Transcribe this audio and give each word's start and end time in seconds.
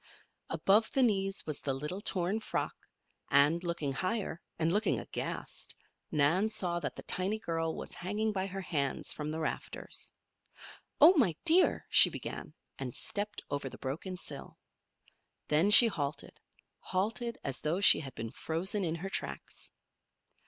Above 0.49 0.89
the 0.93 1.03
knees 1.03 1.45
was 1.45 1.61
the 1.61 1.75
little 1.75 2.01
torn 2.01 2.39
frock, 2.39 2.89
and, 3.29 3.63
looking 3.63 3.93
higher, 3.93 4.41
and 4.57 4.73
looking 4.73 4.99
aghast, 4.99 5.75
Nan 6.09 6.49
saw 6.49 6.79
that 6.79 6.95
the 6.95 7.03
tiny 7.03 7.37
girl 7.37 7.75
was 7.75 7.93
hanging 7.93 8.31
by 8.31 8.47
her 8.47 8.61
hands 8.61 9.13
from 9.13 9.29
the 9.29 9.39
rafters. 9.39 10.11
"Oh, 10.99 11.13
my 11.17 11.35
dear!" 11.45 11.85
she 11.91 12.09
began, 12.09 12.55
and 12.79 12.95
stepped 12.95 13.43
over 13.51 13.69
the 13.69 13.77
broken 13.77 14.17
sill. 14.17 14.57
Then 15.49 15.69
she 15.69 15.85
halted 15.85 16.39
halted 16.79 17.37
as 17.43 17.61
though 17.61 17.79
she 17.79 17.99
had 17.99 18.15
been 18.15 18.31
frozen 18.31 18.83
in 18.83 18.95
her 18.95 19.09
tracks. 19.11 19.69